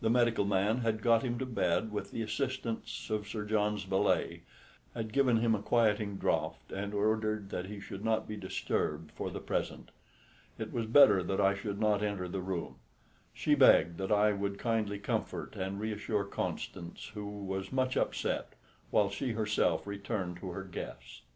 The 0.00 0.10
medical 0.10 0.44
man 0.44 0.78
had 0.78 1.02
got 1.02 1.22
him 1.22 1.38
to 1.38 1.46
bed 1.46 1.92
with 1.92 2.10
the 2.10 2.20
assistance 2.20 3.08
of 3.10 3.28
Sir 3.28 3.44
John's 3.44 3.84
valet, 3.84 4.42
had 4.92 5.12
given 5.12 5.36
him 5.36 5.54
a 5.54 5.62
quieting 5.62 6.16
draught, 6.16 6.72
and 6.72 6.92
ordered 6.92 7.50
that 7.50 7.66
he 7.66 7.78
should 7.78 8.04
not 8.04 8.26
be 8.26 8.36
disturbed 8.36 9.12
for 9.12 9.30
the 9.30 9.38
present. 9.38 9.92
It 10.58 10.72
was 10.72 10.86
better 10.86 11.22
that 11.22 11.40
I 11.40 11.54
should 11.54 11.78
not 11.78 12.02
enter 12.02 12.26
the 12.26 12.40
room; 12.42 12.78
she 13.32 13.54
begged 13.54 13.98
that 13.98 14.10
I 14.10 14.32
would 14.32 14.58
kindly 14.58 14.98
comfort 14.98 15.54
and 15.54 15.78
reassure 15.78 16.24
Constance, 16.24 17.12
who 17.14 17.44
was 17.44 17.70
much 17.70 17.96
upset, 17.96 18.54
while 18.90 19.10
she 19.10 19.30
herself 19.30 19.86
returned 19.86 20.38
to 20.38 20.50
her 20.50 20.64
guests. 20.64 21.22